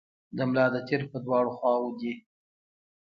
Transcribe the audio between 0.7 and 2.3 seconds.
د تیر په دواړو خواوو دي.